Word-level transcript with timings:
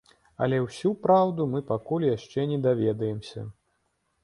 Але 0.45 0.57
ўсю 0.61 0.91
праўду 1.03 1.45
мы 1.51 1.61
пакуль 1.73 2.07
яшчэ 2.17 2.47
не 2.55 2.59
даведаемся. 2.67 3.47